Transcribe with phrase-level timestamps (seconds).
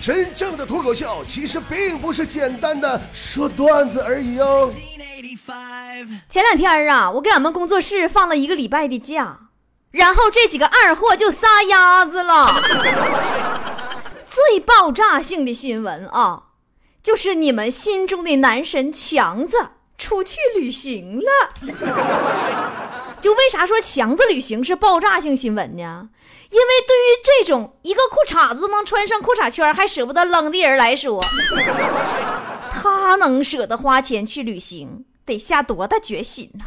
[0.00, 4.72] 真正的脱口秀其实并不是简单的说段子而已哦。
[6.28, 9.48] 前两天啊，我给俺们工作室放了一个礼拜的假，
[9.90, 12.46] 然后这几个二货就撒丫子了。
[14.26, 16.44] 最爆炸性的新闻啊，
[17.02, 21.24] 就是你们心中的男神强子出去旅行了。
[23.20, 26.08] 就为啥说强子旅行是爆炸性新闻呢？
[26.50, 31.22] 因为对于这种一个裤衩子都能穿上裤衩圈还舍不得扔的人来说，
[32.70, 36.64] 他能舍得花钱去旅行，得下多大决心呢？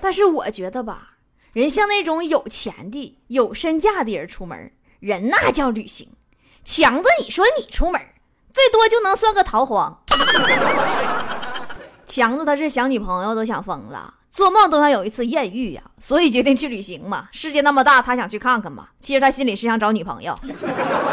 [0.00, 1.16] 但是我觉得吧，
[1.52, 6.08] 人像那种有钱的、有身价的人出门，人那叫旅行。
[6.64, 8.00] 强子，你说你出门，
[8.52, 10.02] 最多就能算个逃荒。
[12.06, 14.14] 强子他是想女朋友都想疯了。
[14.38, 17.26] 做梦都想有一次艳遇呀，所以决定去旅行嘛。
[17.32, 18.86] 世界那么大，他想去看看嘛。
[19.00, 20.38] 其实他心里是想找女朋友，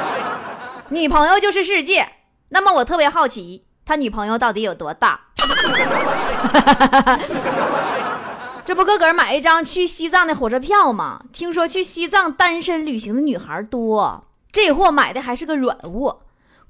[0.90, 2.08] 女朋友就是世界。
[2.50, 5.20] 那么我特别好奇，他女朋友到底有多大？
[8.64, 11.20] 这不个个买一张去西藏的火车票吗？
[11.34, 16.25] 听说去西藏单身旅行的女孩多，这货买的还是个软卧。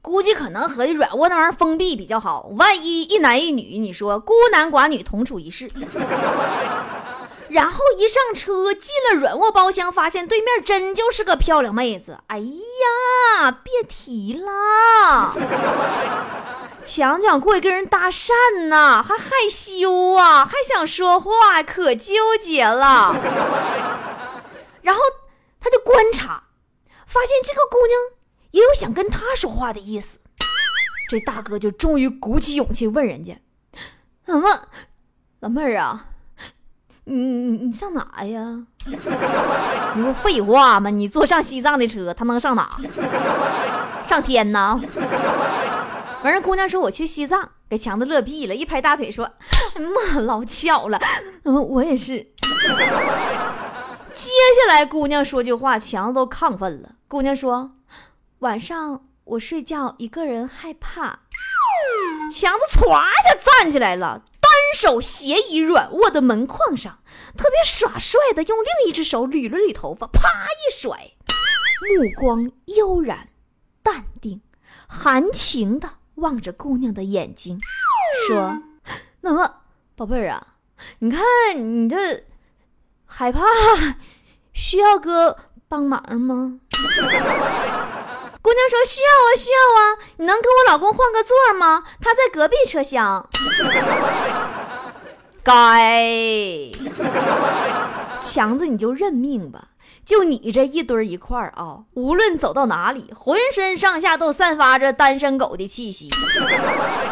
[0.06, 5.67] 估计可能和软卧那玩意儿封闭比较好，万一一男一女，你说孤男寡女同处一室。
[7.50, 12.20] 然后一上车进了软卧包厢，发现对面真就是个漂亮妹子。
[12.28, 15.34] 哎呀，别提了，
[16.84, 18.31] 强强过去跟人搭讪
[18.67, 23.16] 呢，还害羞啊，还想说话，可纠结了。
[24.84, 25.02] 然后
[25.59, 26.44] 他就观察，
[27.08, 28.15] 发现这个姑娘。
[28.56, 30.17] 也有想跟他说话的意思，
[31.09, 33.38] 这大哥就终于鼓起勇气问人家
[34.28, 34.47] ：“老妹，
[35.42, 36.06] 老妹儿啊，
[37.03, 40.89] 你你你上哪呀？” 你不废话吗？
[40.89, 42.78] 你坐上西藏的车，他能上哪？
[44.08, 44.80] 上天呐！
[46.23, 49.25] 完事姑娘说：“我去西藏。”给强子乐屁了，一拍大腿说
[49.75, 50.97] ：“哎呀妈，老巧了，
[51.44, 52.19] 嗯，我也是。”
[54.16, 56.91] 接下来姑娘说句话，强子都亢奋了。
[57.09, 57.72] 姑娘说。
[58.45, 61.22] 晚上我睡觉一个人害怕，
[62.31, 67.00] 强子歘一下站起来了，单手斜倚软卧的门框上，
[67.35, 71.13] 特别耍帅的用另一只手捋了捋头发，啪一甩，
[71.89, 73.29] 目光悠然、
[73.81, 74.39] 淡定、
[74.88, 77.59] 含情的望着姑娘的眼睛，
[78.27, 78.62] 说
[79.22, 79.56] ：“那么，
[79.95, 80.53] 宝贝儿啊，
[81.00, 81.23] 你看
[81.56, 82.23] 你这
[83.07, 83.41] 害怕，
[84.53, 85.35] 需要哥
[85.67, 86.59] 帮忙吗？”
[88.45, 89.97] 姑娘说：“需要啊，需要啊！
[90.17, 91.83] 你能跟我老公换个座吗？
[92.00, 93.28] 他在隔壁车厢。
[95.41, 96.69] ”该
[98.22, 99.69] 强子，你就认命吧。
[100.06, 106.07] 就你这一堆一块儿啊，无论走到哪里，浑身上下都散发着单身狗的气息，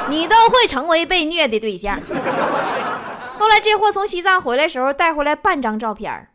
[0.10, 2.00] 你都会成为被虐的对象。
[3.40, 6.30] 后来这货从西藏回来时候带回来半张照片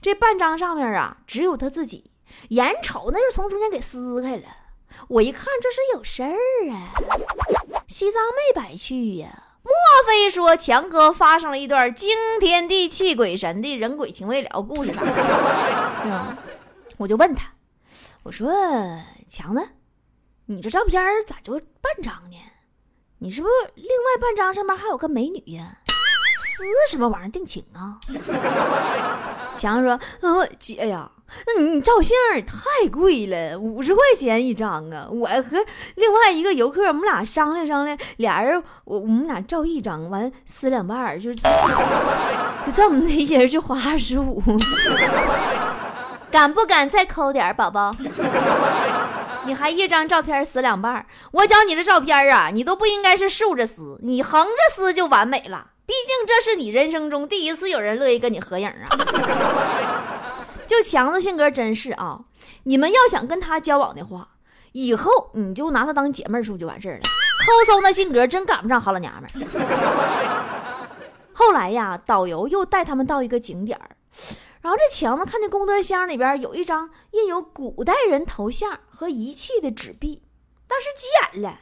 [0.00, 2.12] 这半张上面啊，只有他自己。
[2.50, 4.44] 眼瞅那是从中间给撕开了，
[5.08, 6.36] 我一看这是有事儿
[6.72, 6.92] 啊！
[7.88, 9.72] 西藏没白去呀，莫
[10.06, 14.92] 非说强哥发生了一段惊天地泣鬼神的人鬼情未了故事？
[14.92, 15.00] 对
[16.10, 16.36] 吧
[16.96, 17.52] 我就问他，
[18.22, 18.50] 我说
[19.28, 19.68] 强子，
[20.46, 22.36] 你这照片咋就半张呢？
[23.18, 25.78] 你是不是另外半张上面还有个美女呀？
[26.38, 27.98] 撕什么玩意儿定情啊？
[29.54, 31.10] 强子说：“呃，姐呀。”
[31.46, 32.16] 那你照相
[32.46, 35.08] 太贵了，五十块钱一张啊！
[35.10, 35.64] 我和
[35.96, 41.42] 另外一个游客，我们俩商量商量，俩人我我们俩照一张，完撕两半就就
[42.74, 44.42] 这么的，一人就花二十五。
[46.30, 47.94] 敢不敢再抠点，宝宝？
[49.46, 55.68] 你还一张照片撕两半我讲你这照片啊，你都不应该是竖着撕，你横着撕就完美了。
[55.86, 58.88] 毕竟这是你人生中第一次有人乐意跟你合影啊。
[60.66, 62.24] 就强子性格真是啊！
[62.64, 64.28] 你们要想跟他交往的话，
[64.72, 67.02] 以后你就拿他当姐妹处就完事儿了。
[67.46, 69.32] 抠搜那性格真赶不上好老娘们儿。
[71.32, 73.90] 后来呀，导游又带他们到一个景点儿，
[74.62, 80.22] 然后这强子看见功德箱里边有一张印有古代人头像和仪器的纸币，
[80.66, 81.06] 当时急
[81.38, 81.60] 眼了。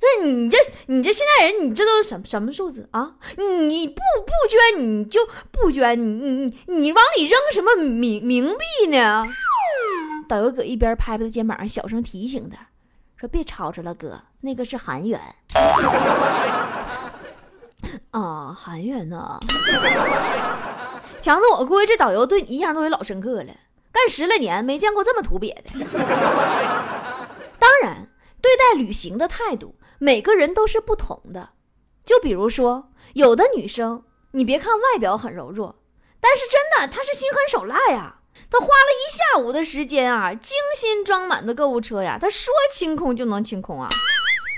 [0.00, 0.56] 那你这
[0.86, 3.16] 你这现在人，你这都是什什么数字啊？
[3.36, 9.24] 你不不捐你就不捐，你你你往里扔什么冥冥币呢？
[10.28, 12.68] 导游搁一边拍拍他肩膀上，小声提醒他，
[13.16, 15.20] 说：“别吵吵了，哥，那个是韩元。
[18.12, 19.40] ”啊，韩元呐！
[21.20, 23.52] 强子，我估计这导游对你印象都也老深刻了，
[23.90, 25.70] 干十来年没见过这么土鳖的。
[28.40, 31.50] 对待旅行的态度，每个人都是不同的。
[32.04, 35.82] 就比如说，有的女生，你别看外表很柔弱，
[36.20, 38.16] 但是真的她是心狠手辣呀。
[38.50, 43.88] 她花了一下午的时间啊，精心装满的购物车呀，她说清空就能清空啊。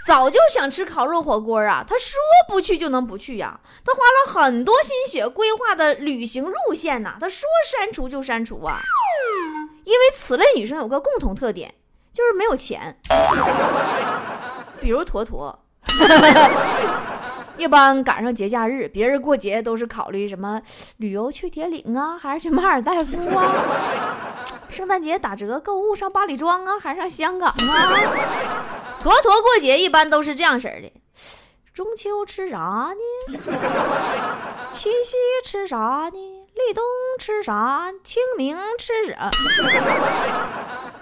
[0.07, 2.19] 早就想吃烤肉火锅啊，她说
[2.49, 3.61] 不去就能不去呀。
[3.85, 8.81] 她花了很多心血规划的旅行路线呐，她说删除就删除啊。
[9.85, 11.75] 因为此类女生有个共同特点，
[12.13, 12.97] 就是没有钱。
[14.81, 15.59] 比如坨坨。
[17.57, 20.63] 一般赶上节假日，别人过节都是考虑什么
[20.97, 23.53] 旅游去铁岭啊，还是去马尔代夫啊？
[24.71, 27.57] 圣诞节打折购物上八里庄啊，还是上香港啊？
[28.99, 30.91] 坨坨过节一般都是这样式儿的：
[31.75, 32.91] 中秋吃啥
[33.29, 33.39] 呢？
[34.73, 35.77] 七夕吃啥
[36.11, 36.47] 呢？
[36.55, 36.83] 立冬
[37.19, 37.93] 吃啥？
[38.03, 39.31] 清明吃啥？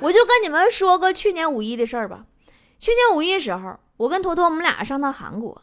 [0.00, 2.24] 我就跟你们说个去年五一的事儿吧。
[2.78, 5.62] 去年五一时候，我跟坨坨我们俩上趟韩国。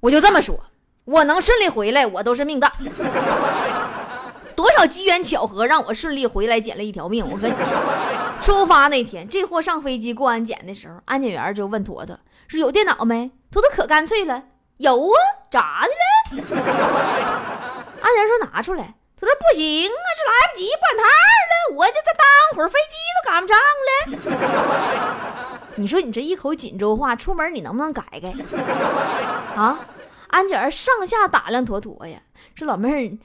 [0.00, 0.64] 我就这么说，
[1.04, 2.72] 我能顺利回来，我都是命大。
[4.54, 7.24] 多少机缘巧合让我顺利回来，捡了一条命。
[7.28, 12.16] 我跟你说，出发那天，这货上飞机过安检的时候，安检员就问坨坨
[12.46, 14.44] 说：“有电脑没？”坨坨可干脆了
[14.78, 15.18] ：“有啊，
[15.50, 16.44] 咋的了？”
[18.02, 23.60] 安检员说：“拿出来。”他说：“不行啊，这来不及换台了，我这再耽误会儿飞机都赶不上了。”
[25.76, 28.34] 你说你这一口锦州话，出门你能不能改改？
[29.54, 29.86] 啊，
[30.26, 32.20] 安检上下打量坨坨呀，
[32.56, 33.16] 说老妹儿，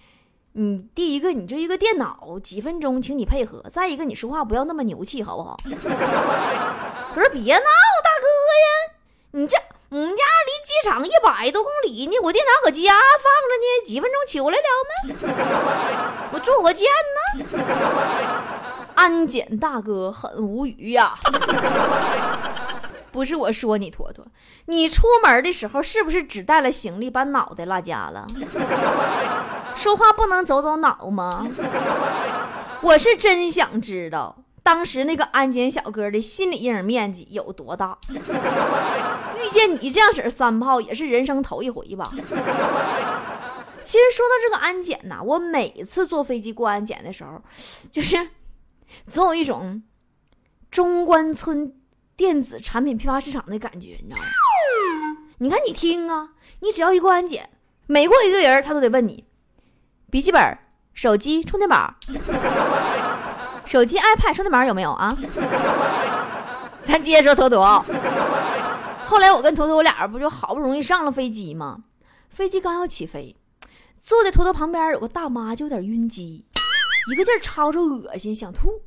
[0.53, 5.57] 你第一个你这一个电脑几分钟，请你配合；再一个你说话不要那么牛气，好不好？
[5.65, 7.65] 他说别闹，
[8.03, 8.27] 大哥
[8.63, 8.67] 呀，
[9.31, 9.57] 你这
[9.89, 16.29] 我们家离机场一百多公里呢，我电脑搁家放着呢，几分钟取来了吗？
[16.33, 16.85] 我坐火箭
[17.15, 17.47] 呢。
[18.95, 21.15] 安检大哥很无语呀，
[23.13, 24.25] 不是我说你坨坨，
[24.65, 28.27] 你出门的时候是不是只带了行李，把脑袋落家了？
[29.77, 31.47] 说话不能走走脑吗？
[32.81, 34.35] 我是真想知道
[34.67, 37.97] 当时那个安检小哥的心理阴影面积有多大。
[38.11, 42.11] 遇见你这样式儿三炮也是人生头一回吧？
[42.11, 47.41] 其实说到这个安检呐，我每次坐飞机过安检的时候，
[47.89, 48.27] 就是。
[49.05, 49.83] 总有一种
[50.69, 51.73] 中关村
[52.17, 54.23] 电子产品批发市场的感觉，你知道吗？
[55.37, 57.49] 你看，你听啊，你只要一过安检，
[57.85, 59.23] 每过一个人，他都得问你：
[60.09, 60.57] 笔记本、
[60.93, 61.95] 手机、充电宝、
[63.67, 65.15] 手机、iPad、充电宝有没有啊？
[66.83, 67.83] 咱接着说坨坨。
[69.05, 71.79] 后来我跟坨坨，我俩不就好不容易上了飞机吗？
[72.29, 73.35] 飞机刚要起飞，
[74.01, 76.45] 坐在坨坨旁边有个大妈，就有点晕机。
[77.11, 78.81] 一个劲儿吵吵恶心，想吐。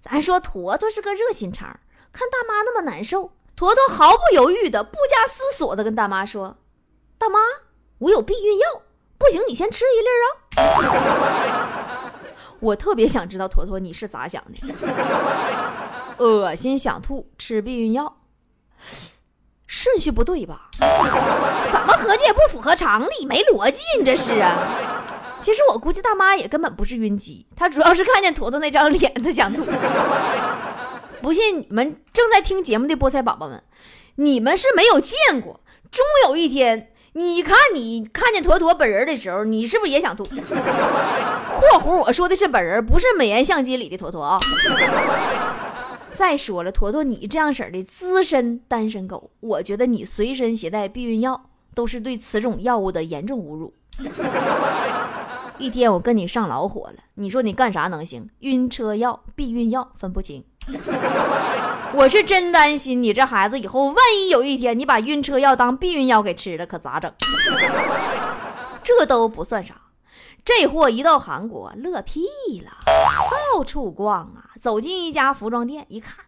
[0.00, 1.80] 咱说坨坨是个热心肠，
[2.12, 6.58] 看大妈那么难受，坨坨毫不犹豫的、不加思索的跟大妈说
[7.16, 7.38] ：“大妈，
[7.98, 8.82] 我有避孕药，
[9.16, 11.87] 不行你先吃一粒啊。”
[12.60, 14.74] 我特别想知道坨坨你是咋想的？
[16.18, 18.16] 恶心想吐，吃避孕药，
[19.66, 20.68] 顺序不对吧？
[21.70, 24.56] 怎么合计也不符合常理，没逻辑，你这是啊？
[25.40, 29.62] 其实我估计大妈也根本不是晕机，她主要是看见坨坨那张脸，她想吐。
[31.22, 33.62] 不信你们正在听节目的菠菜宝宝们，
[34.16, 35.60] 你们是没有见过，
[35.92, 40.22] 终有一天，你看你看见坨坨本人的时候，你是不是也想吐
[41.58, 44.38] ？（括弧我说的是本人，不是美颜相机里的坨坨啊。）
[46.14, 53.74] 再说了，坨坨你这样式的资深单身狗，我觉得你随身携带避孕药都是对此种药物的严重侮辱。
[55.58, 58.30] 一天我跟你上老火了，你说你干啥能行？
[58.40, 60.44] 晕车药、避孕药分不清。
[61.94, 67.12] 我是真担心你这孩子以后，万一有一天你把晕车药当避孕药给吃了，可咋整？
[68.84, 69.74] 这都不算啥，
[70.44, 72.22] 这货一到韩国乐屁
[72.64, 72.70] 了，
[73.54, 76.24] 到处逛啊，走进一家服装店，一看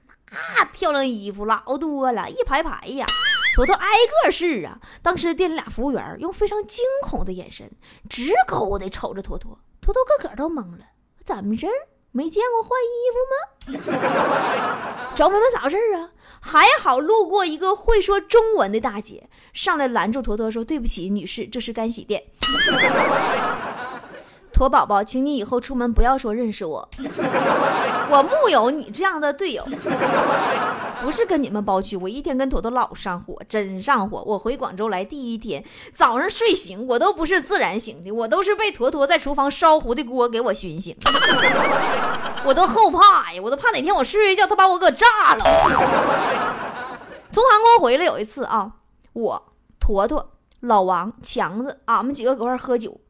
[0.56, 3.06] 那漂亮衣服老多了，一排排呀。
[3.54, 3.88] 坨坨挨
[4.24, 4.78] 个试啊！
[5.02, 7.68] 当时店里俩服务员用非常惊恐的眼神
[8.08, 10.84] 直勾的瞅着坨坨，坨坨个个都懵了，
[11.24, 11.66] 怎么事？
[12.12, 13.34] 没见过换衣服吗？
[15.14, 16.10] 找我们咋回事啊？
[16.42, 22.22] 还好路过一个会说中文的大姐，上来拦住坨坨说：“对不起，女士，这是干洗店。”
[24.60, 26.86] 驼宝宝，请你以后出门不要说认识我，
[28.12, 29.66] 我木有你这样的队友，
[31.00, 34.22] 不是跟你们包区，我一天跟坨坨老上火，真上火。
[34.26, 35.64] 我回广州来第一天
[35.94, 40.94] 早上睡醒，我都不是自然醒的，我都是被坨坨在厨房烧糊的锅给我熏醒，
[42.44, 45.44] 我都后怕呀，我都怕哪天我睡睡觉他把我给炸了。
[47.30, 48.72] 从韩国回来有一次啊，
[49.14, 49.42] 我
[49.80, 53.00] 坨坨、老王、强子，俺们几个搁块喝酒，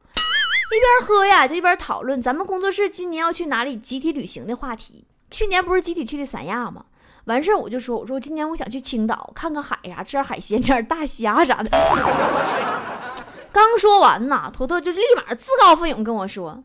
[0.75, 5.05] 一边喝呀就一边讨论咱们工作室今年要去哪里集体旅行的话题。
[5.29, 6.85] 去年不是集体去的三亚吗？
[7.25, 11.69] 完事儿我就说，我说今年我想去青岛看看海呀，吃点海鲜，吃点大虾啥的。
[13.53, 16.63] 刚说完呐，坨坨就立马自告奋勇跟我说：“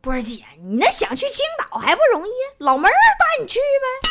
[0.00, 4.08] 波儿姐，你那想去青岛还不容易，老妹儿带你去呗。”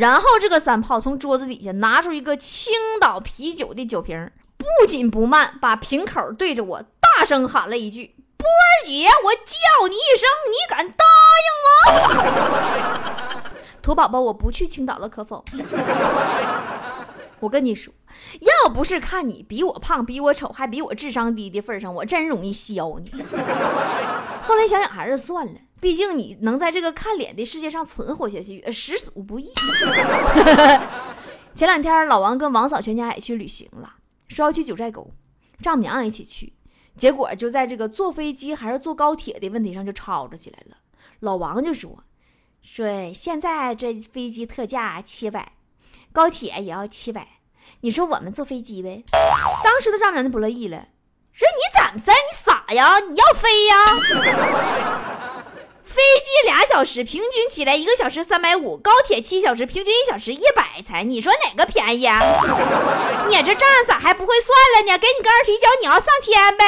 [0.00, 11.04] 然后这个三炮从桌子底下拿出一个青岛啤酒的酒瓶，不紧不慢把瓶口对着我，大声喊了一句：“波儿姐，我叫你一声，你敢答
[11.44, 11.72] 应吗？”
[13.80, 15.44] 土宝宝，我不去青岛了，可否？
[17.40, 17.92] 我跟你说，
[18.40, 23.10] 要不是看你比我胖、比我丑，还比我智商低的份上，我真容易削你。
[24.42, 29.52] 后来想想还是算了，毕竟你能在这个看脸的世界上存活下去，实属不易。
[31.54, 33.94] 前两天老王跟王嫂全家也去旅行了，
[34.28, 35.10] 说要去九寨沟，
[35.60, 36.54] 丈母娘也一起去，
[36.96, 40.76] 结果就在这个坐飞机还是坐高铁的问题上就吵吵起来了。
[41.20, 42.04] 老王就说。
[42.62, 45.52] 说现在这飞机特价七百，
[46.12, 47.28] 高铁也要七百，
[47.82, 49.04] 你说我们坐飞机呗？
[49.62, 50.88] 当时的丈母娘就不乐意了，
[51.34, 52.98] 说你怎么事你傻呀？
[53.00, 55.10] 你要飞呀？
[55.94, 62.18] 飞机俩小时平均起来一个小时三百五，高铁七小时平均一小时一百才，你说哪个便宜啊？
[63.30, 64.98] 你这账咋还不会算了呢？
[64.98, 66.64] 给你个二踢脚，你要上天呗？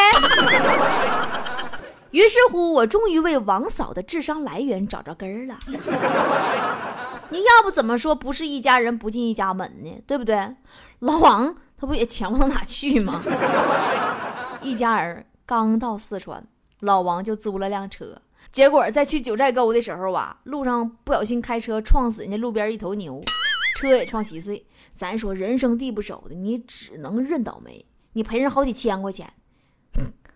[2.13, 5.59] 于是乎，我终于为王嫂的智商来源找着根儿了。
[7.31, 10.01] 你要不怎么说不是一家人不进一家门呢？
[10.07, 10.55] 对不对？
[11.01, 13.21] 老王他不也强不到哪去吗？
[14.63, 16.47] 一家人刚到四川，
[16.79, 23.21] 老王就租了辆车，结果在去九寨沟的时候啊，路上不小心开车撞死人家路边一头牛，
[23.77, 24.65] 车也撞稀碎。
[24.95, 29.31] 咱说人生地不熟的，你只能认倒霉，你赔人好几千块钱。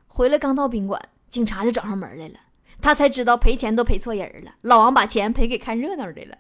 [0.06, 1.00] 回来刚到宾馆。
[1.30, 2.34] 警察就找上门来了，
[2.82, 4.50] 他才知道赔钱都赔错人了。
[4.62, 6.36] 老王把钱赔给看热闹的了，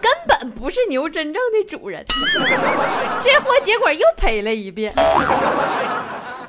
[0.00, 2.04] 根本不是牛真正的主人。
[3.20, 4.94] 这货结果又赔了一遍。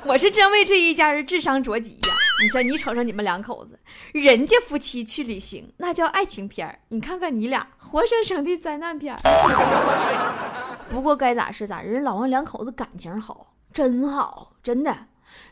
[0.04, 2.11] 我是真为这一家人智商着急呀！
[2.42, 3.78] 你说你瞅瞅你们两口子，
[4.12, 9.16] 人家夫妻去旅行那叫爱情片你看看你俩活生生的灾难片
[10.90, 14.94] 不过该咋是咋，人老王两口子感情好，真好，真的。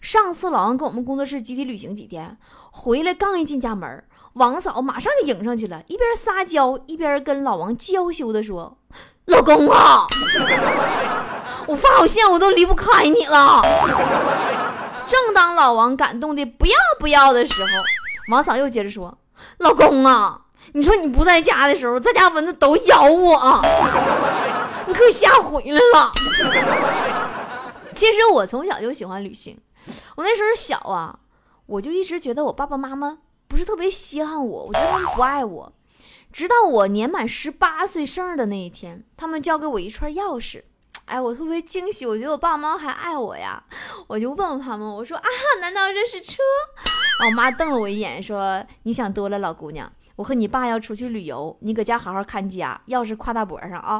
[0.00, 2.36] 上次老王跟我们工作室集体旅行几天，
[2.72, 4.04] 回来刚一进家门，
[4.34, 8.76] 王嫂马上就迎上去了，一边撒娇一边跟老王娇羞的说
[9.26, 10.02] ：“老公啊，
[11.66, 13.62] 我发好现我都离不开你了。”
[15.10, 17.68] 正当老王感动的不要不要的时候，
[18.30, 19.18] 王嫂又接着说
[19.58, 20.40] ：“老公啊，
[20.72, 23.60] 你说你不在家的时候，在家蚊子都咬我，
[24.86, 26.12] 你可吓回来了。”
[27.92, 29.58] 其实我从小就喜欢旅行。
[30.14, 31.18] 我那时候小啊，
[31.66, 35.72] 我就一直觉得我爸爸妈妈不是特别稀罕我，我觉得他们不爱我。
[36.32, 40.62] 直到我年满十八岁生日的那一天，他们交给我一串钥匙，
[41.10, 43.60] 哎，我特别惊喜，我觉得我爸妈还爱我呀。
[44.06, 45.26] 我就问问他们，我说啊，
[45.60, 46.38] 难道这是车？
[47.26, 53.98] 我妈瞪了我一眼，说你想多了，老姑娘，我和你爸要出去旅游，你搁家好好看家，钥匙挎大脖上啊。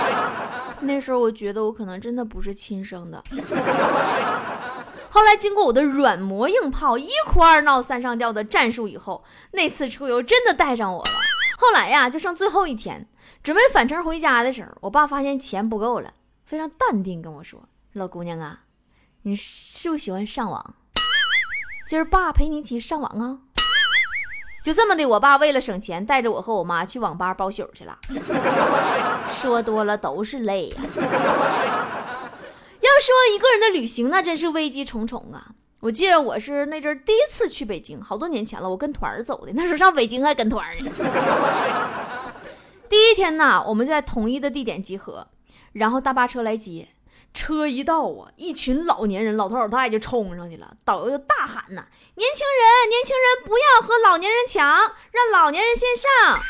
[0.80, 3.22] 那时候我觉得我可能真的不是亲生的。
[5.10, 11.10] 后来经过我的软磨硬泡、一哭二闹三上吊的战术以后，那次出游真的带上我了。
[11.66, 13.08] 后来呀，就剩最后一天，
[13.42, 16.12] 准备返程回家的时候，我爸发现钱不够了，
[16.44, 18.64] 非常淡定跟我说：“老姑娘啊，
[19.22, 20.74] 你是不是喜欢上网？
[21.88, 23.38] 今儿爸陪你一起上网啊？”
[24.62, 27.98] 就这么的，我爸为了省钱，带着我和我妈去网吧包宿去了。
[29.26, 30.82] 说多了都是泪呀。
[30.82, 30.90] 要
[33.00, 35.52] 说一个人的旅行，那真是危机重重啊！
[35.84, 39.52] 我记得我是那阵第一次去北京，好多年前了，我跟团儿走的。
[39.52, 40.90] 那时候上北京还跟团儿呢。
[42.88, 45.28] 第一天呢，我们就在统一的地点集合，
[45.74, 46.88] 然后大巴车来接。
[47.34, 51.84] 车一到啊，一群老年人、老头老太太就冲上去了，导游就大喊呐
[52.16, 56.40] ：“年轻人，年轻人，不要和老年人抢，让老年人先上。”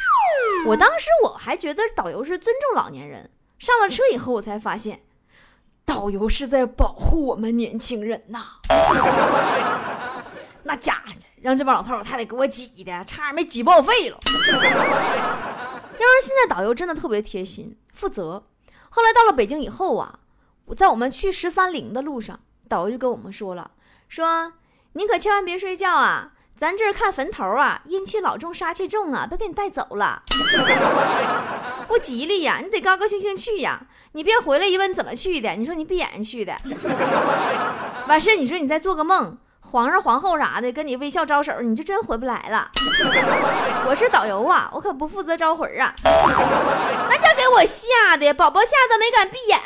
[0.68, 3.28] 我当时我还觉得导游是尊重老年人。
[3.58, 5.02] 上了车以后，我才发现。
[5.84, 8.44] 导游是在保护我们年轻人呐，
[10.64, 11.12] 那家伙
[11.42, 14.18] 让这帮老头老太太给我挤的，差点没挤报废了。
[14.26, 18.44] 要是现在导游真的特别贴心负责。
[18.90, 20.18] 后来到了北京以后啊，
[20.76, 23.70] 在我们去十三陵的路上，导游就跟我们说了，
[24.08, 24.52] 说
[24.94, 30.22] 你可千万别睡觉啊，咱这儿看坟头啊，阴气老重，杀气重啊，别给你带走了，
[31.88, 32.60] 不吉利呀！
[32.62, 33.80] 你得高高兴兴去呀，
[34.12, 36.56] 你别回来一问怎么去的，你说你闭眼睛去的，
[38.06, 39.36] 完事你说你再做个梦。
[39.60, 42.70] 皇上、皇后啥的跟你微笑招手，你就真回不来了。
[43.88, 45.92] 我是导游啊，我可不负责招魂啊。
[46.04, 49.58] 那家给我吓的，宝宝吓得没敢闭眼。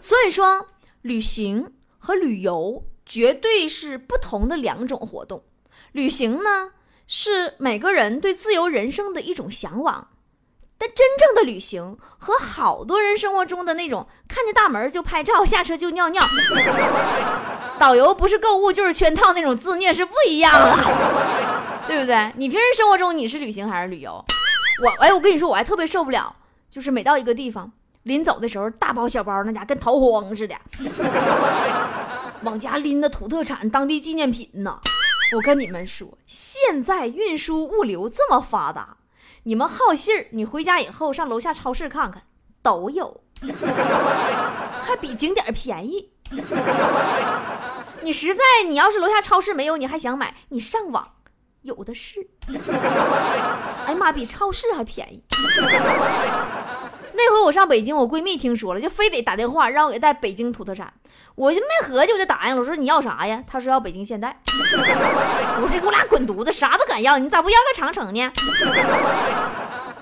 [0.00, 0.68] 所以说，
[1.02, 5.42] 旅行和旅游绝对是不同的两种活动。
[5.90, 6.70] 旅行呢，
[7.08, 10.06] 是每个人对自由人生的一种向往。
[10.78, 16.22] 但真正的旅行和好多人生活中的那种看见大门就拍照、下车就尿尿、
[17.78, 20.76] 导游不是购物就是圈套那种自虐是不一样的，
[21.86, 22.32] 对不对？
[22.36, 24.24] 你平时生活中你是旅行还是旅游？
[24.82, 26.34] 我哎，我跟你说，我还特别受不了，
[26.70, 27.70] 就是每到一个地方，
[28.04, 30.54] 临走的时候大包小包，那家跟逃荒似的，
[32.42, 34.80] 往家拎的土特产、当地纪念品呢。
[35.36, 38.96] 我跟你们说，现在运输物流这么发达。
[39.44, 42.22] 你们好信儿，你回家以后上楼下超市看看，
[42.62, 43.22] 都有，
[44.82, 46.10] 还比景点便宜。
[48.02, 51.06] 你实在你要是楼下超市没有，你还想买，你上网
[51.62, 52.26] 有的是。
[53.86, 55.22] 哎呀妈，比超市还便宜。
[57.22, 60.90] 那回我上北京，我闺蜜听说了，就非得打电话让我给带北京土特产，
[61.34, 62.60] 我就没合计，我就答应了。
[62.60, 63.44] 我说你要啥呀？
[63.46, 64.40] 她说要北京现代。
[65.60, 68.32] 我说给我俩滚犊子，啥都敢要，你咋不要个长城呢？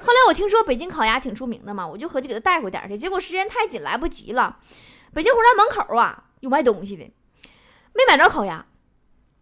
[0.01, 2.97] 后来我听说北京烤鸭挺出名的嘛，我就合计给她带回点去。
[2.97, 4.57] 结果时间太紧，来不及了。
[5.13, 7.11] 北京火车站门口啊有卖东西的，
[7.95, 8.65] 没买着烤鸭，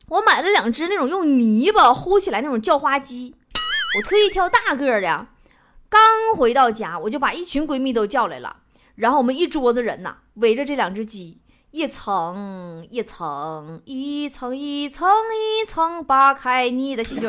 [0.08, 3.36] 我买了两只那种用泥巴糊起来那种叫花鸡，
[3.98, 5.26] 我特意挑大个的。
[5.88, 6.00] 刚
[6.36, 8.56] 回到家，我就把一群闺蜜都叫来了，
[8.96, 11.40] 然后我们一桌子人呐，围着这两只鸡，
[11.70, 17.28] 一层一层，一层一层一层扒开你的心，就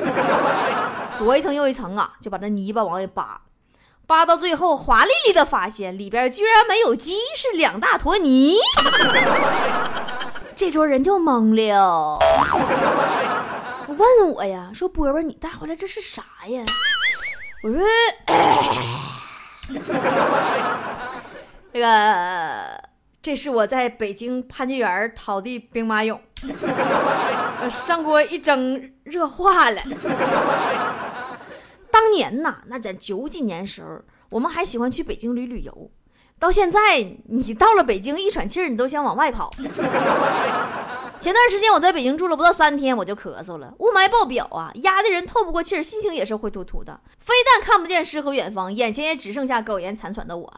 [1.18, 3.42] 左一层右一层啊，就把这泥巴往外扒，
[4.06, 8.56] 扒到最后，华丽丽的发现里边居然没有鸡，是两大坨泥，
[10.56, 12.18] 这桌人就懵了，
[13.88, 16.64] 问我呀，说波波，你带回来这是啥呀？
[17.64, 17.82] 我说，
[21.74, 22.84] 这个
[23.22, 26.20] 这是我在北京潘家园淘的兵马俑，
[27.70, 29.82] 上锅一蒸热化了。
[31.92, 35.92] 当年呐，那在九几年时候，我们还喜欢去北京旅旅游。
[36.40, 39.52] 到现在，你到了北京一喘气儿，你都想往外跑。
[41.20, 47.00] 前段时间我在北京住了不到三天，我就咳嗽了，雾霾爆表啊，压的人透不过气儿，心情也是灰突突的。
[47.20, 50.54] 非但看不见诗和远方，眼前也只剩下苟延残喘的我。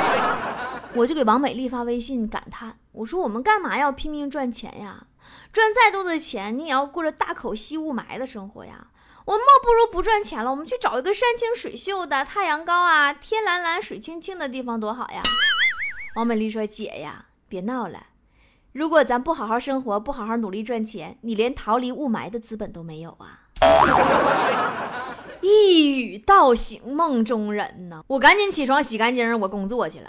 [0.94, 5.06] 我就给王美丽发微信感叹，我说我们干嘛要拼命赚钱呀？
[5.52, 8.86] 赚再多的钱，你也要过着大口吸雾霾的生活呀。
[9.26, 15.20] 我们莫不如不赚钱了，我们去找一个山清水秀的、太阳高啊、天蓝蓝、水清清的地方多好呀。
[16.16, 18.00] 王美丽说：“姐呀，别闹了。”
[18.76, 23.40] 如果咱不好好生活，不好好努力赚钱，你连逃离雾霾的资本都没有啊！
[25.40, 30.06] 一语道醒梦中人呐，我赶紧起床洗干净，我工作去了。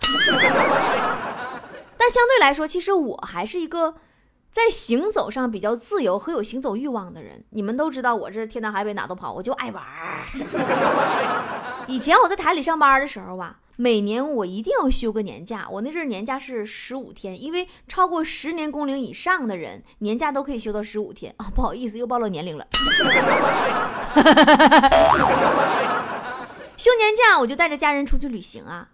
[1.98, 3.96] 但相对来说，其实我还是一个
[4.52, 7.46] 在行走上比较自由和有行走欲望的人。
[7.52, 9.82] 你们都知道，我这天南海北哪都跑，我就爱玩。
[11.88, 13.60] 以前我在台里上班的时候啊。
[13.80, 21.46] 每年我一定要休个年假，我那阵儿年假是十五天，因为超过十年工龄以上的人年假都可以休到十五天啊。
[21.54, 22.66] 不好意思，又暴露年龄了。
[26.76, 28.90] 休年假我就带着家人出去旅行啊。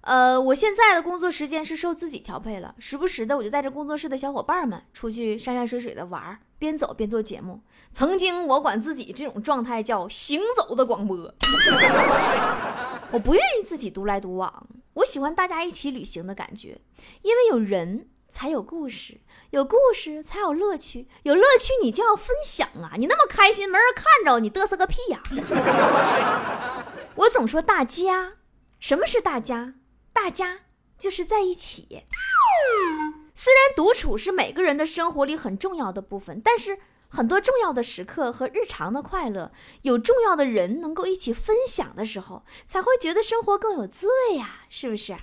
[0.00, 7.60] 呃，我现在的工作时间是受自己调配了，时不时的我就带着工作室的小伙伴们出去山山水水的玩儿，边走边做节目。
[7.92, 11.34] 曾经我管自己这种状态叫行走的广播。
[13.14, 16.80] 我不愿意自己独来独往，我喜欢大家一起旅行的感觉，
[17.22, 22.94] 因为有人才有故事，有故事才有乐趣，有乐趣你就要分享啊！
[22.98, 25.22] 你那么开心，没人看着你嘚瑟个屁呀！
[27.14, 28.32] 我总说大家，
[28.80, 29.74] 什么是大家？
[30.12, 30.62] 大家
[30.98, 32.02] 就是在一起。
[33.32, 36.80] 虽然独处是每个人的生活里很重要的部分，但是。
[37.14, 45.14] 很多重要的时刻和日常的快乐，有重要的人能够一起分享的时候，才会觉得生活更有滋味呀，是不是？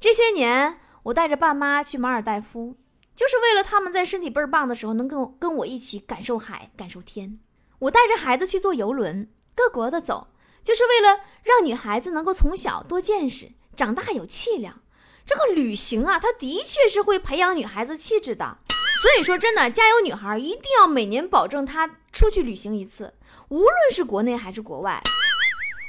[0.00, 2.78] 这些年，我带着爸妈去马尔代夫，
[3.14, 7.38] 就是为了他们在身体倍儿棒的时候，能跟跟我一起感受海、感受天。
[7.80, 10.28] 我带着孩子去坐游轮，各国的走，
[10.62, 14.80] 就是为了让女孩子能够从小多见识，长大有气量。
[15.26, 18.56] 这个旅行啊，它的确是会培养女孩子气质的。
[19.04, 23.12] 所以说，真的，加油女孩一定要每年保证她出去旅行一次，
[23.50, 24.98] 无论是国内还是国外。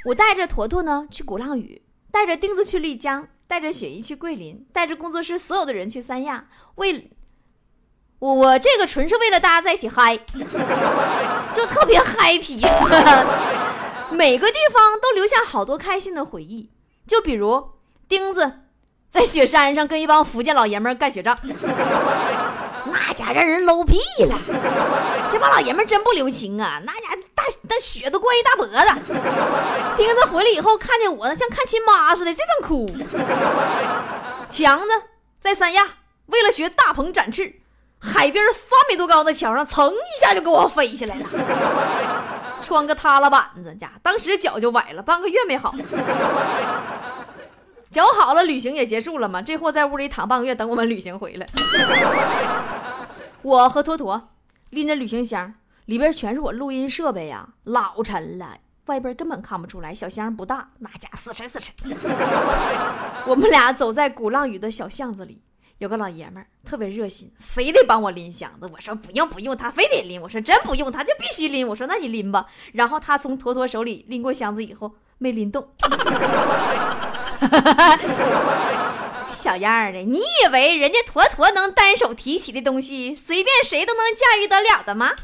[0.04, 1.80] 我带着坨坨呢去鼓浪屿，
[2.12, 6.46] 带着钉子去丽江，带着雪姨去桂林，带着工作室所有的人去三亚。
[6.74, 7.10] 为
[8.18, 10.18] 我，我这个纯是为了大家在一起嗨，
[11.54, 12.60] 就特别嗨皮。
[14.12, 16.70] 每个地方都留下好多开心的回忆，
[17.06, 17.70] 就比如
[18.10, 18.60] 钉子
[19.10, 21.34] 在雪山上跟一帮福建老爷们干雪仗。
[22.92, 24.38] 那家让人搂屁了，
[25.30, 26.80] 这帮老爷们真不留情啊！
[26.84, 28.74] 那家大那雪都灌一大脖子。
[29.96, 32.86] 钉子回来以后看见我，像看亲妈似的，这顿哭。
[34.50, 34.86] 强子
[35.40, 35.86] 在三亚
[36.26, 37.60] 为了学大鹏展翅，
[38.00, 41.26] 海边三米多高的桥上，噌一下就给我飞起来了，
[42.62, 45.74] 穿个塌了板子，家当时脚就崴了，半个月没好。
[47.90, 49.40] 脚好了，旅行也结束了嘛。
[49.40, 51.46] 这货在屋里躺半个月，等我们旅行回来。
[53.42, 54.30] 我和坨坨
[54.70, 55.54] 拎着旅行箱，
[55.86, 59.94] 里边全是我录音设备呀，老沉了，外边根本看不出来。
[59.94, 61.72] 小箱不大，那家死沉死沉。
[63.26, 65.40] 我们俩走在鼓浪屿的小巷子里，
[65.78, 68.68] 有个老爷们儿特别热心，非得帮我拎箱子。
[68.72, 70.20] 我说不用不用，他非得拎。
[70.20, 71.66] 我说真不用，他就必须拎。
[71.68, 72.46] 我说那你拎吧。
[72.72, 75.68] 然后他从坨坨手里拎过箱子以后，没拎动。
[79.32, 85.12] 小样儿的，你以为人家坨坨能单手提起的东西，随便谁都能驾驭得了的吗？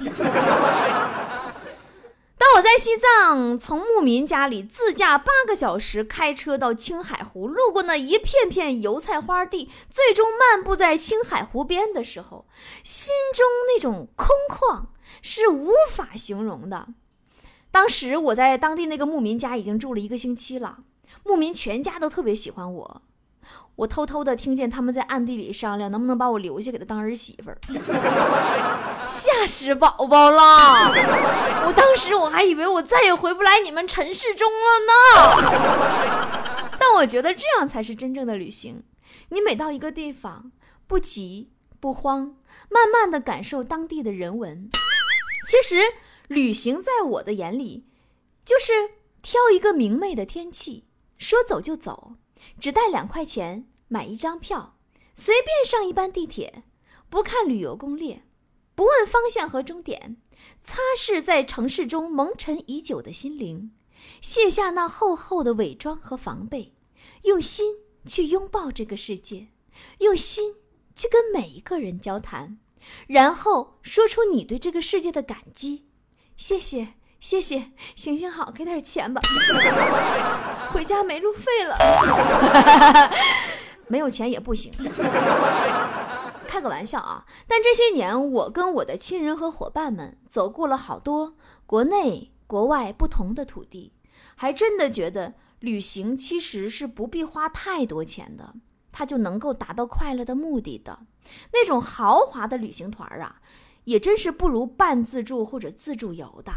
[2.39, 12.47] 当我在西藏从牧民家里自驾八个小时开车到青海湖，路过那一片片油菜花地，最终漫步在青海湖边的时候，
[12.83, 14.87] 心中那种空旷
[15.23, 16.89] 是无法形容的。
[17.71, 20.79] 当时我在当地那个牧民家已经住了一个星期了。
[21.25, 23.03] 牧民全家都特别喜欢我，
[23.77, 27.59] 我偷偷的听见他们在暗地里商量，能不能把我留下给他当儿媳妇儿，
[29.09, 30.93] 吓死宝宝了！
[31.67, 34.97] 我当时我还以为我再也回不来你们尘世中了呢。
[36.79, 38.83] 但我觉得这样才是真正的旅行。
[39.29, 40.53] 你每到一个地方，
[40.87, 42.37] 不急不慌，
[42.69, 44.69] 慢慢的感受当地的人文。
[45.47, 45.83] 其实
[46.29, 47.87] 旅行在我的眼里，
[48.45, 48.73] 就是
[49.23, 50.85] 挑一个明媚的天气。
[51.23, 52.17] 说走就走，
[52.59, 54.77] 只带两块钱买一张票，
[55.15, 56.65] 随便上一班地铁，
[57.09, 58.25] 不看旅游攻略，
[58.75, 60.17] 不问方向和终点，
[60.65, 63.71] 擦拭在城市中蒙尘已久的心灵，
[64.21, 66.75] 卸下那厚厚的伪装和防备，
[67.23, 69.47] 用心去拥抱这个世界，
[70.01, 70.57] 用心
[70.97, 72.59] 去跟每一个人交谈，
[73.07, 75.87] 然后说出你对这个世界的感激，
[76.37, 76.95] 谢谢。
[77.23, 79.23] 谢谢，行行好，给点钱吧。
[80.73, 81.77] 回家没路费了，
[83.87, 84.73] 没有钱也不行。
[86.49, 87.25] 开个玩笑啊！
[87.47, 93.93] 但这些年，我跟我的亲人和伙伴们走过了好多国内、国外不同的土地，
[94.35, 98.53] 还真的觉得旅行其实是不必花太多钱的，
[98.91, 100.99] 它就能够达到快乐的目的的。
[101.53, 103.37] 那种豪华的旅行团啊，
[103.85, 106.53] 也真是不如半自助或者自助游的。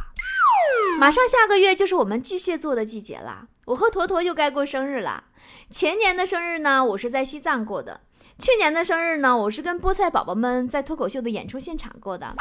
[0.98, 5.24] 马上下个月就是我们巨蟹座的季节了，我和坨坨又该过生日了。
[5.70, 8.00] 前年的生日呢，我是在西藏过的；
[8.40, 12.34] 去年的生日呢，我是跟菠菜宝宝们在脱口秀的演出现场过的。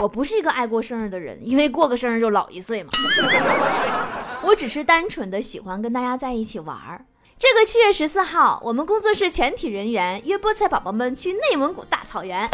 [0.00, 2.90] 我不是一个爱过生日的人，因为过个生日就老一岁嘛。
[4.42, 7.04] 我只是单纯的喜欢跟大家在一起玩儿。
[7.38, 12.48] 这个七月十四号，我们工作室全体人员约菠菜宝宝们去内蒙古大草原。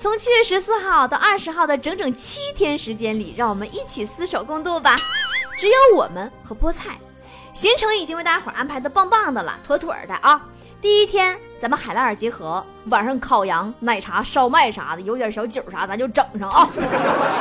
[0.00, 4.96] 从七月十四号到二十号的整整七天时间里，让我们一起厮守共度吧。
[5.58, 6.98] 只有我们和菠菜，
[7.52, 10.40] 行程已经为大家伙安排的棒棒的了，妥妥的啊。
[10.80, 16.66] 第一天咱们海拉尔集合，晚上烤羊、奶茶、烧麦啥的，有点小酒啥咱就整上啊。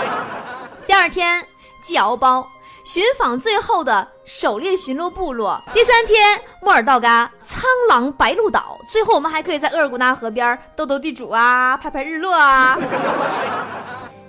[0.85, 1.41] 第二天
[1.81, 2.45] 系敖包。
[2.89, 12.75] 寻访最后的狩猎巡逻部落，第三天莫尔道嘎苍狼白鹭岛，最后我们还可以在额尔古纳河边斗斗地主啊， 拍拍日落啊。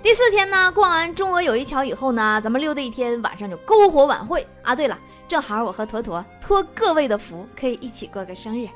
[0.03, 4.75] 第四天呢，逛完中俄友谊桥以后呢，咱们溜达一天，晚上就篝火晚会啊。
[4.75, 4.95] 对了，
[5.27, 8.67] 正好我和坨坨托各位的福，可以一起过个生日。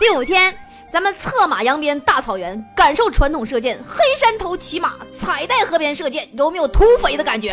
[0.00, 0.52] 第五天。
[0.92, 7.50] 咱们策马扬鞭大草原，感受传统射箭，黑山头骑马，彩带河边射箭，有没有土匪的感觉？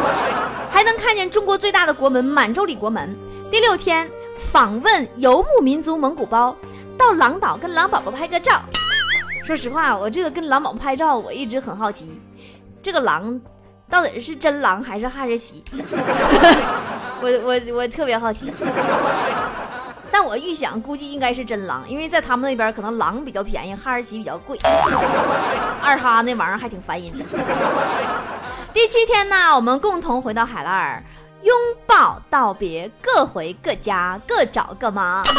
[0.70, 3.16] 还能看见中国最大的国门满洲里国门。
[3.50, 4.06] 第六天
[4.52, 6.54] 访问游牧民族蒙古包，
[6.98, 8.60] 到狼岛跟狼宝宝拍个照。
[9.46, 12.20] 说实话，我这个跟狼宝宝拍照，我一直很好奇，
[12.82, 13.40] 这个狼
[13.88, 15.64] 到底是真狼还是哈士奇？
[17.22, 18.52] 我我我特别好奇。
[20.10, 24.58] 但我预想估计应该是真狼，因为在他们那边可能狼比较便宜，哈士奇比较贵，
[25.82, 27.24] 二哈那玩意儿还挺烦人的。
[28.72, 31.02] 第七天呢，我们共同回到海拉尔，
[31.42, 35.24] 拥抱道别，各回各家，各找各忙。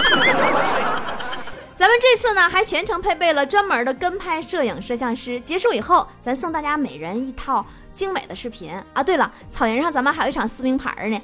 [1.78, 5.40] 咱们这次呢，还全程配备了专门的跟拍摄影摄像师。
[5.40, 9.04] 结束以后，咱送大家每人一套精美的视频啊！
[9.04, 11.22] 对了，草原上咱们还有一场撕名牌呢，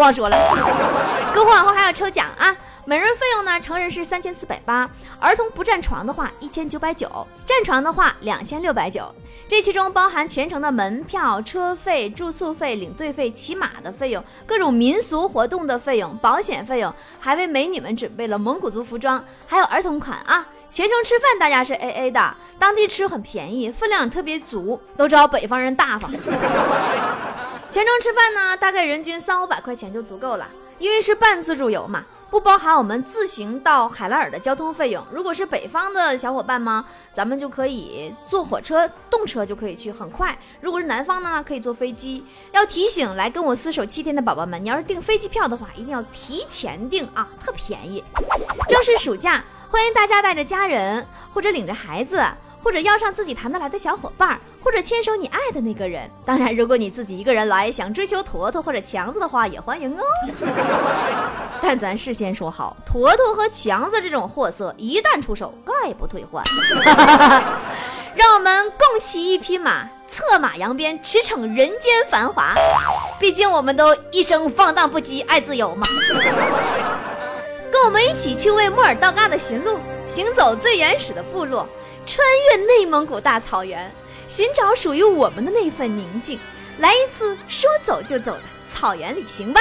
[0.00, 0.36] 忘说了，
[1.32, 2.52] 篝火晚后还要抽奖啊！
[2.86, 7.08] 每人费用呢，成人是三千四百八，儿童不占床的话一千九百九，
[7.46, 9.10] 占床的话两千六百九。
[9.48, 20.46] 这其中包含全程的门票、车费、住宿费、领队费、骑马的费用、各种民俗活动的费用、保险费用，还为美女们准备了蒙古族服装，还有儿童款啊！
[20.68, 26.10] 全程吃饭大家是 A A 的，当地吃很便宜，分量特别足，都知道北方人大方。
[26.10, 30.46] 全程吃饭呢，大概人均三五百块钱就足够了，
[30.78, 32.04] 因为是半自助游嘛。
[32.34, 35.06] 不包含我们自行到海拉尔的交通费用。
[35.12, 36.84] 如果是北方的小伙伴吗？
[37.12, 40.36] 咱们就可以坐火车、动车就可以去，很快。
[40.60, 42.26] 如果是南方的呢，可以坐飞机。
[42.50, 48.02] 要提醒来跟我厮守七天的宝宝们，你要是订飞机票的话，一定要提前订啊，特便宜。
[48.68, 52.20] 正是暑假，欢迎大家带着家人或者领着孩子。
[52.64, 56.10] 或者邀上自己谈得来的小伙伴，或者牵手你爱的那个人。
[56.24, 60.02] 当然，如果你自己一个人来，想追求坨坨或者强子的话，也欢迎哦。
[61.60, 66.42] 但咱事先说好，坨坨和强子这种货色一旦出手，概不退换。
[68.14, 72.54] 让我们共骑一匹马，策马扬鞭，驰骋人间繁华。
[73.20, 75.86] 毕竟我们都一生放荡不羁，爱自由嘛。
[77.70, 81.68] 跟我们一起去为莫尔道嘎的寻路，行走最原始的部落。
[82.06, 83.92] 穿越内蒙古大草原，
[84.28, 86.38] 寻找属于我们的那份宁静，
[86.78, 89.60] 来一次说走就走的草原旅行吧！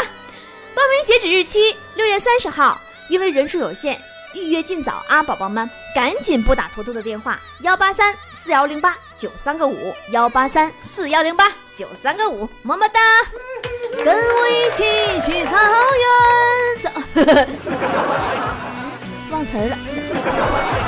[0.75, 4.01] 报名截止日期六月三十号，因为人数有限，
[4.33, 12.99] 预约尽早啊，宝宝们赶紧拨打图图的电话幺八三四幺零八九三个五幺八三四幺零八九三个五，么么哒！
[14.03, 14.83] 跟我一起
[15.21, 15.55] 去草
[16.01, 16.89] 原走，
[19.31, 20.82] 忘词了。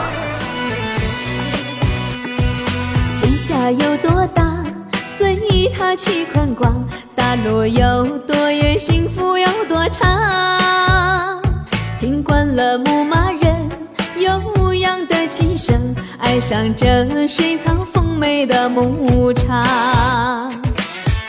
[3.36, 4.64] 天下有多大，
[5.04, 6.72] 随他去宽广；
[7.14, 11.42] 大路有多远，幸福有多长。
[12.00, 13.70] 听惯了牧马人
[14.20, 15.76] 悠扬的琴声，
[16.18, 19.66] 爱上这水草丰美的牧场。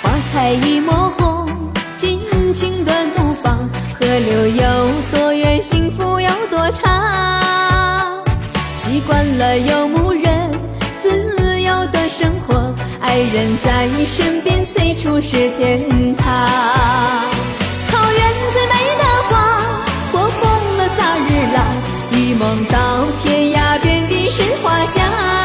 [0.01, 1.49] 花开一抹红，
[1.97, 2.21] 尽
[2.55, 3.69] 情的怒放。
[3.99, 8.25] 河流有多远，幸福有多长。
[8.77, 10.36] 习惯了游牧人。
[12.09, 16.27] 生活，爱人在身边，随处是天堂。
[17.87, 18.21] 草原
[18.53, 19.35] 最美的花，
[20.13, 21.59] 火红的萨日朗，
[22.13, 25.36] 一梦到天涯，遍地是花香。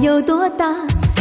[0.00, 0.64] 有多大，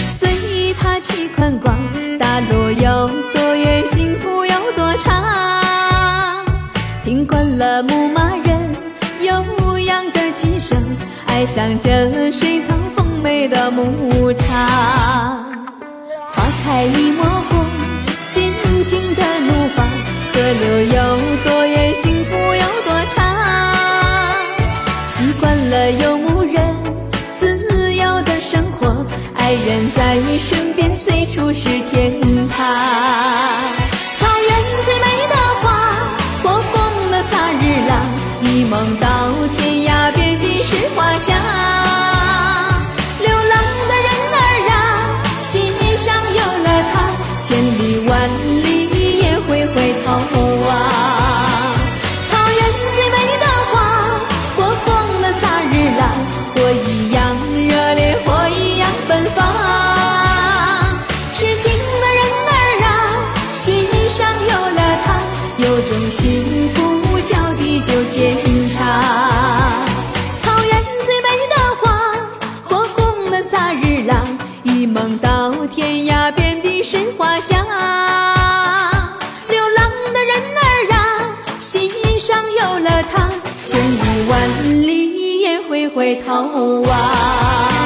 [0.08, 1.76] 随他去宽广；
[2.20, 6.46] 大路有多远，幸福有多长。
[7.04, 8.76] 听惯了牧马人
[9.22, 10.78] 悠扬的琴声，
[11.26, 14.56] 爱上这水草丰美的牧场。
[16.28, 17.66] 花开一抹红，
[18.30, 19.88] 尽情的怒放。
[20.34, 23.26] 河流有多远，幸福有多长。
[25.08, 26.67] 习惯了游牧人
[29.36, 32.58] 爱人在身边随处是天堂
[34.18, 34.50] 草原
[34.86, 35.66] 最美的花
[36.44, 37.92] 火红的萨日朗
[38.42, 41.87] 一梦到天涯遍地是花香。
[75.20, 75.52] 到。
[75.68, 77.64] 天涯，遍地是花香。
[79.48, 83.30] 流浪的人儿啊，心上有了他，
[83.66, 87.77] 千里万里也会回头望。